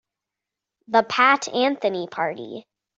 [0.87, 2.65] The Pat Anthony Party.